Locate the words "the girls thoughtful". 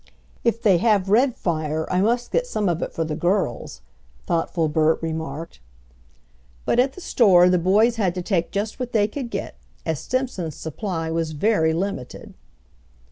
3.03-4.67